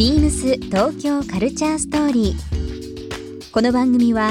[0.00, 3.52] ビームス東京カルチャーストーリー。
[3.52, 4.30] この番組は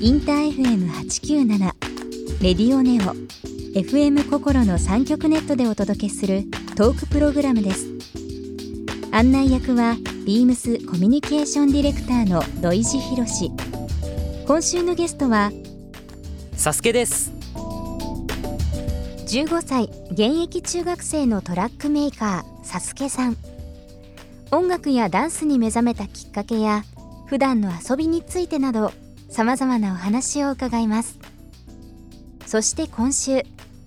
[0.00, 1.58] インター FM897
[2.40, 3.16] レディオネオ
[3.76, 6.44] FM 心の三極ネットでお届けする
[6.76, 7.88] トークプログラムです。
[9.10, 13.50] 案内役はビームスコミュニケーションディレクターの土井博志。
[14.46, 15.50] 今週のゲストは
[16.52, 17.32] サスケです
[19.26, 23.36] 15歳現役中学生のトラックメーカーサスケさん
[24.50, 26.84] 音楽やダンスに目覚めたきっかけや
[27.26, 28.92] 普段の遊びについてなど
[29.28, 31.18] さまざまなお話を伺います。
[32.46, 33.42] そして今週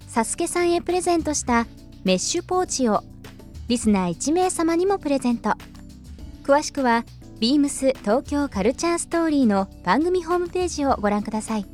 [0.08, 1.66] サスケさんへプレゼントした
[2.04, 3.04] メッシュポーチを
[3.68, 5.54] リスナー1名様にもプレゼント。
[6.44, 7.06] 詳しくは
[7.40, 11.66] ビームス東京カルチャーストーリーの番組ホームページをご覧ください。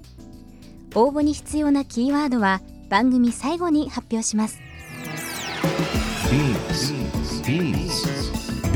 [0.95, 4.59] 応募に必要なキーワードは番組最後に発表します。
[7.47, 8.36] Beams.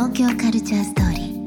[0.00, 1.38] 東京カルチャーストーリー。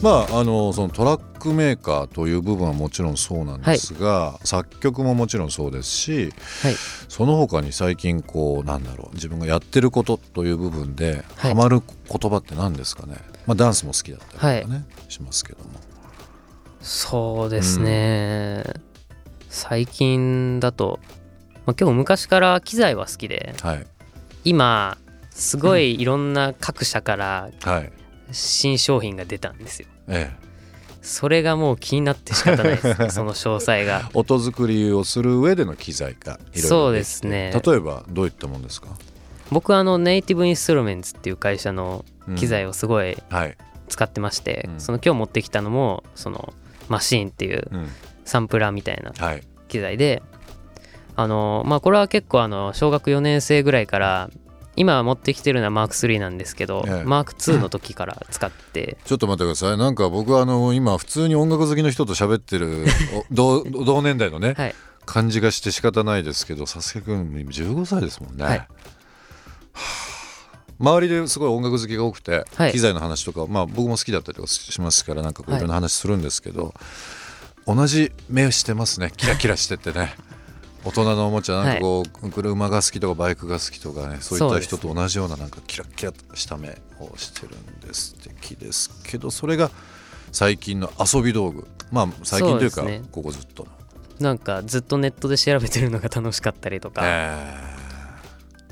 [0.00, 6.74] まああのそのトラックメーカーという部分はもちろんそうなんですが、作曲ももちろんそうですしはい。
[7.08, 11.54] その他に最近こうなんだろう自分がやってることという部分ではい。
[11.54, 15.70] ハマる言葉って何ですかね、まあ、ダンスも好きだったりとかね、しますけども。
[16.80, 18.64] そうですね、
[19.48, 20.98] 最近だと、
[21.66, 23.86] まあ、今日昔から機材は好きではい。
[24.44, 24.98] 今
[25.30, 27.92] すごいいろんな各社からはい。
[28.32, 29.88] 新商品が出たんですよ。
[30.08, 30.42] ええ。
[31.02, 34.10] それがもう気になって仕方ないですね その詳細が。
[34.14, 36.68] 音作りをする上での機材がいろいろできて。
[36.68, 37.60] そうですね。
[37.64, 38.88] 例えばどういったもんですか、
[39.52, 42.34] 僕はあのネイティブインストゥルメンツっていう会社のうん。
[42.36, 43.56] 機材をすごいはい、
[43.88, 44.80] 使ってまして、うん。
[44.80, 46.54] その今日持ってきたのもその
[46.88, 47.88] マシーンっていううん。
[48.24, 49.42] サンプラーみたいなはい。
[49.68, 50.22] 機材で
[51.16, 54.30] あのまあこれは結構あの小学4年生ぐらいから
[54.76, 57.04] 今持ってきてるのはマーク3なんですけど、ええ。
[57.04, 59.76] マーク2の時から使って ちょっと待ってください。
[59.76, 64.74] なんか僕はあの今普通に音楽好きの人と喋ってるお 同同年代のね、はい。
[65.04, 68.58] 感じがして仕方ないですけど佐々木君今15歳ですもんね、はい。
[68.58, 69.01] はあ
[70.82, 72.72] 周りですごい音楽好きが多くて、はい。
[72.72, 75.60] 機材の話とか、まあ、僕も好きだったりとかしますからなんかこうはい。
[75.60, 76.74] いろんな話するんですけど、
[77.66, 79.12] 同じ目してますね。
[79.16, 80.14] キラキラしててね。
[80.84, 89.70] 大人のおもちゃなんかこう、車が好きとかバイクが好きとかねそういった人と同じようななんかキラキラした目をしてるんです素敵ですけどそれが
[90.32, 91.68] 最近の遊び道具。
[91.92, 93.70] まあ最近というかここずっとの。
[94.18, 97.71] なんかずっとネットで調べてるのが楽しかったりとか、えー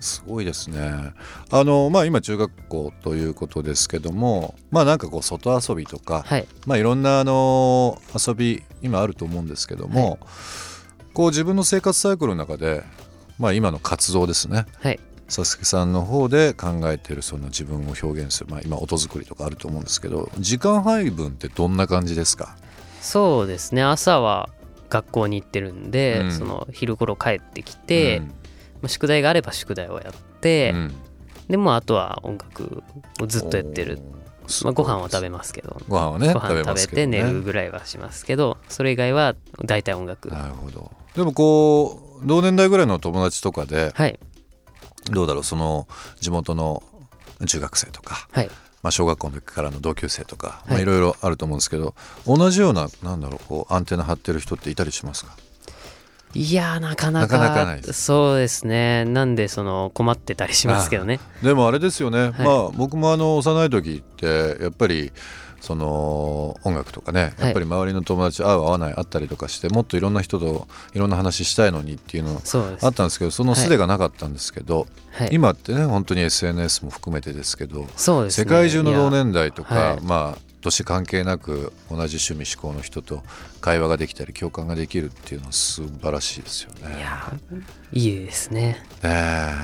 [0.00, 1.12] すごいですね。
[1.50, 6.46] あのまあ今中学校ということですけどもまあなんかこう外遊びとか、はい。
[6.66, 10.18] まあいろんなあの遊び今あると思うんですけども、
[11.12, 12.82] こう自分の生活サイクルの中で
[13.38, 14.66] まあ今の活動ですね。
[14.80, 15.00] はい。
[15.26, 22.56] 佐々木さんの方で考えてるその自分を表現する、まあ、今音作りとかあると思うんですけど時間配分ってどんな感じですか？
[23.00, 23.82] そうですね。
[23.84, 24.48] 朝は
[24.88, 26.32] 学校に行ってるんで、うん。
[26.32, 28.32] その昼頃帰ってきて、うん
[28.82, 30.94] まあ宿題があれば宿題をやって、うん。
[31.48, 32.82] でもうあとは音楽
[33.20, 33.98] をずっとやってる、
[34.62, 35.80] まあ、ご飯は食べますけど。
[35.88, 40.28] ご飯はねご飯食べて寝るぐらいはしますけどそれ以外は大体音楽。
[40.28, 40.91] なるほど。
[41.14, 44.18] でもこう同年代ぐらいの友達とかではい。
[45.10, 45.88] どうだろうその
[46.20, 46.82] 地元の
[47.47, 48.50] 中学生とか、はい。
[48.82, 50.82] まあ、小学校の時からの同級生とか、まあ、はい。
[50.82, 51.94] いろいろあると思うんですけど
[52.27, 55.36] 同じようななんだろうこうアンテナ張ってる人っていたりしますか？
[56.34, 58.04] いやーなかなかなかないです。
[58.04, 59.04] そうですね。
[59.04, 61.18] なんでその困ってたりしますけどね。
[61.42, 62.42] でもあれですよね、い。
[62.42, 65.12] まあ僕もあの幼い時ってやっぱり
[65.60, 72.41] その音楽とかねやっぱり周りの友達合う合わないあったりとかしてもっといろんな人といろんな話したいのにっていうの
[72.80, 78.44] あったんですけどその術がなかったんですけど、はい、今ってね本当に SNS も含めてですけどそうですね。
[78.44, 83.22] 世界中の同年代とか、まあ年関係なく同じ趣味思考の人と
[83.60, 86.97] 会話ができたり共感ができるっていうのは素晴らしいですよね。
[86.98, 88.60] いやーいいですね。
[88.60, 89.54] ねえ。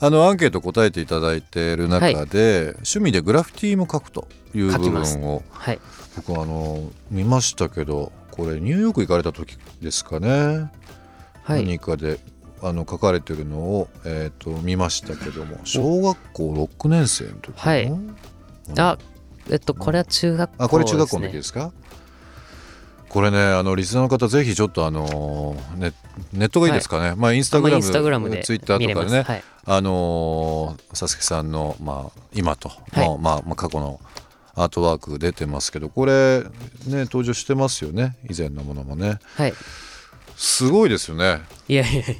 [0.00, 5.80] あのアンケート答えていただいている中で、趣味でグラフィティも書くという部分をはい。
[6.16, 10.70] 僕はあの見ましたけどこれニューヨーク行かれた時ですかね、
[11.42, 11.64] はい。
[11.64, 12.18] 何かで
[12.62, 17.54] あの書かれてるのを、えー、と見ましたけども小学校6年生の時の？
[17.54, 17.84] はい。
[17.84, 18.16] うん
[18.78, 18.98] あ
[19.50, 21.72] えっとこれは中学校です、ね、あこれ中学校の時ですか？
[23.08, 25.92] これねあのリスナーの方ぜひちょっとあのネ
[26.32, 27.78] ネットがいいですかね、まあインスタグラ
[28.18, 29.22] ムまあツイッターとかでね。
[29.22, 29.44] はい。
[29.66, 33.08] あのー佐々木さんの、まあ、今と、はい。
[33.08, 33.98] まあまあまあ、過去の
[34.54, 36.42] アートワーク出てますけどこれ
[36.86, 38.16] ね登場してますよね？
[38.28, 39.18] 以前のものもね。
[39.36, 39.54] はい。
[40.36, 41.40] すごいですよね。
[41.68, 42.14] いやいやいや。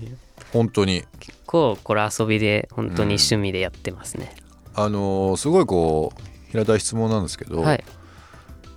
[0.53, 1.05] 本当に。
[1.19, 4.35] 結構これ遊びで本当に趣味でやってますね、
[4.75, 6.21] あのーすごいこう
[6.55, 7.85] 平たい質問なんですけど、はい。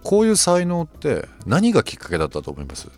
[0.04, 2.90] こういう才能って何がきっかけだったと思います？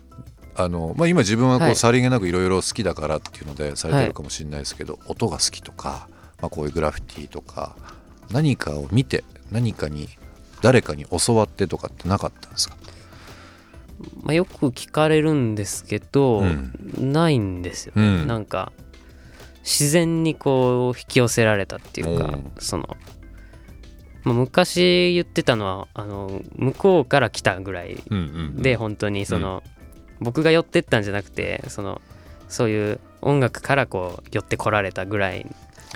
[0.54, 1.72] あの、まあ、今自分はこはい。
[1.72, 6.08] うさりげなくいろいろ好きだからっていうのでされてるかもしれないですけど、音が好きとか、
[6.40, 7.76] まあ、こういうグラフィティとか
[8.30, 10.08] 何かを見て何かに
[10.62, 12.76] 誰かに教わってとかってなかったんですか？
[14.22, 16.72] まあ、よく聞かれるんですけど、うん。
[16.98, 18.26] ないんですよ、うん。
[18.26, 18.72] なんか
[19.62, 22.52] 自然にこう引き寄せられたっていうかうん。
[22.58, 22.96] その、
[24.22, 28.02] まあ、昔言ってたのはあの向こうから来たぐらい
[28.54, 29.62] で本当にその、
[30.20, 32.00] 僕が寄ってったんじゃなくてその
[32.48, 35.46] そういう音楽からこう寄ってこられたぐらい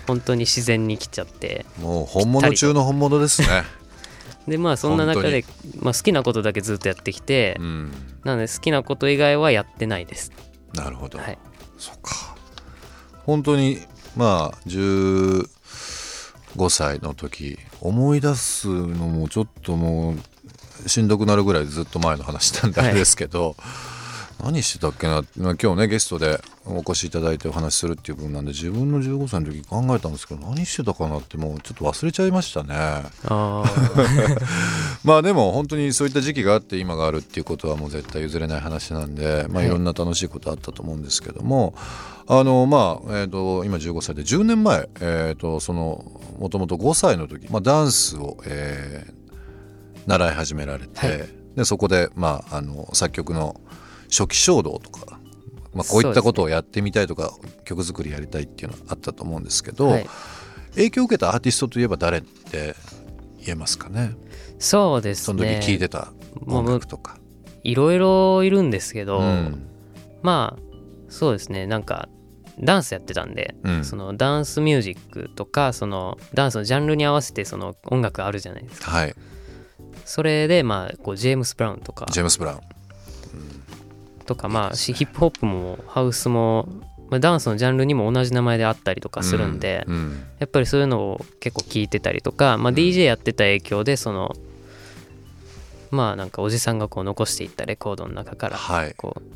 [0.06, 3.48] 本当に自然に来ちゃってもう本物中の本物ですね、
[4.46, 5.44] でまあそんな中で、
[5.80, 7.92] まあ、好きなことだけずっとやってきて、うん、
[8.24, 10.32] なので好きなこと以外はやってないです。
[10.74, 11.38] なるほど、はい。
[11.78, 12.36] そっか。
[13.24, 13.78] 本当に
[14.16, 14.58] まあ
[16.56, 20.14] 15歳の時思い出すのもちょっとも
[20.84, 23.56] うしんどくなるぐらいずっと前の話なんであれですけど、
[24.42, 32.74] 何してたっけな、まあ、今日ねゲストでお越しいただいてお話しするっていう分なんで自分の15歳の時考えたんですけど何してたかなってもうちょっと忘れちゃいましたね。
[32.74, 34.40] あー。
[35.04, 39.66] まあでも本当にそういった時期があって今があるっていうことはもう絶対譲れない話なんで、まあ、はい。
[39.66, 41.74] いろんな楽しいことあったと思うんですけども、
[42.26, 49.24] あのまあ、えー、と今15歳で10年前、えー、とそのもともと5歳の時、まあ、ダンスを、えー
[50.06, 51.28] 習い始められて、はい。
[51.56, 53.60] でそこで、まあ、あの作曲の
[54.10, 55.18] 初期衝動とか、
[55.72, 57.32] まあ、こういったことをやってみたいとか、
[57.64, 60.06] 曲作りやりたいっていうのがあったと思うんですけど、はい、
[60.74, 62.74] 影響を受けたアーティストといえば誰って
[63.38, 64.14] 言えますかね？
[64.58, 66.12] そうですその時ね聴いてた
[66.46, 67.18] 音楽とか。
[67.62, 69.66] いろいろいるんですけど、うん。
[70.22, 70.62] まあ
[71.08, 71.66] そうですね。
[71.66, 72.08] なんか
[72.60, 73.84] ダンスやってたんで、うん。
[73.84, 78.90] そのダンスミュージックとかそのダンスのジャンルに合わせてその音楽あるじゃないですか。
[78.90, 79.14] はい、
[80.04, 82.06] それでまあこうジェームス・ブラウンとか。
[82.10, 82.60] ジェームス・ブラウン。
[84.26, 86.68] とかまあしヒップホップもハウスも、
[87.10, 90.24] まあ、ダンスのジャンルにも同じ名前であったりとかするんで、うん。
[90.38, 94.34] やっぱりそういうのを結構聞いてたりとか、まあ、DJ やってた影響でその
[95.90, 98.94] まあなんかおじさんがこう残していったレコードの中からはい。
[98.94, 99.33] こう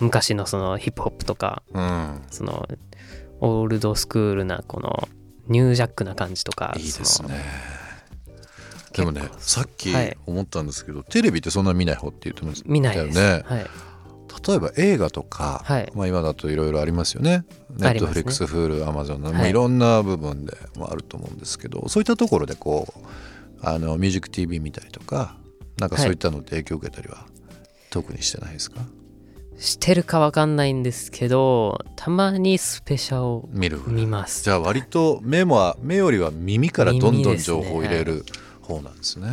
[0.00, 2.68] 昔のそのヒップホップとかうん、その
[3.40, 5.08] オールドスクールなこの
[5.48, 7.40] ニュージャックな感じとかいいですね。
[8.92, 10.16] でもねさっきはい。
[10.26, 13.42] 思ったんですけど、テレビってそんな見ない方って言ってました見ないです、よね。
[13.44, 13.66] はい、
[14.46, 15.92] 例えば映画とか、はい。
[15.94, 17.44] まあ、今だといろいろありますよね。
[17.70, 19.36] Netflix、Hulu、Amazon の、はい。
[19.38, 23.06] もういろんな部分でもあると思うんですけど、そういったところでこう
[23.62, 25.36] あのミュージック TV 見たりとか、
[25.78, 27.26] なんかそういったので影響を受けたりは
[27.90, 28.80] 特にしてないですか？
[29.58, 34.44] してるかわかんないんですけどたまにスペシャルを見る見ます。
[34.44, 38.24] じゃあ割と目も目よりは耳からどんどん情報を入れる
[38.62, 39.28] 方なんですね。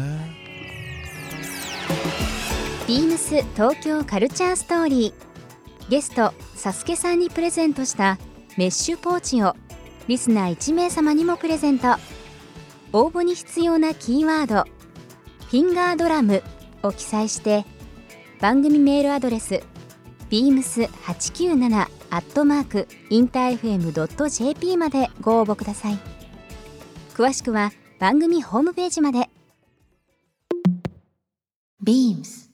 [2.88, 5.90] ビームス東京カルチャーストーリー。
[5.90, 8.18] ゲストサスケさんにプレゼントした
[8.58, 9.56] メッシュポーチを
[10.08, 11.98] リスナー1名様にもプレゼント。
[12.92, 14.64] 応募に必要なキーワード
[15.52, 16.42] 「フィンガードラム」
[16.82, 17.66] を記載して
[18.40, 19.62] 番組メールアドレス
[20.30, 26.00] beams897 アットマークインター FM.jp までご応募ください
[27.14, 29.30] 詳しくは番組ホームページまで
[31.84, 32.46] beams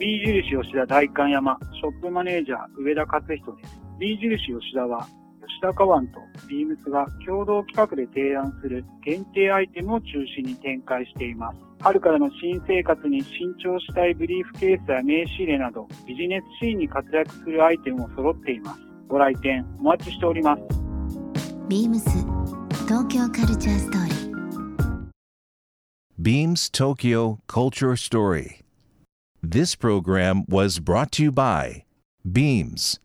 [0.00, 3.78] B 印吉田代官山ショップマネージャー上田勝人です。
[3.98, 5.06] B 印吉田は
[5.46, 11.69] 吉田カワンとビームスが共同企画で提案する限定アイテムを中心に展開しています。
[11.80, 18.80] 春からの新生活に新調したいブリーフケースや名刺入れなどビジネスシーンに活躍するアイテムも揃っています。
[19.08, 20.62] ご来店お待ちしております。
[21.68, 22.00] beams
[22.86, 24.20] 東京カルチャーストーリー
[26.20, 28.60] Beams Tokyo Culture Story.
[29.42, 31.84] This program was brought to you by
[32.30, 33.00] Beams.